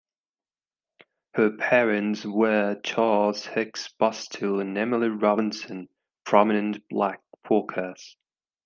Her 1.35 1.51
parents 1.51 2.25
were 2.25 2.81
Charles 2.83 3.45
Hicks 3.45 3.93
Bustill 3.99 4.59
and 4.59 4.75
Emily 4.75 5.09
Robinson, 5.09 5.89
prominent 6.23 6.89
black 6.89 7.21
Quakers. 7.45 8.17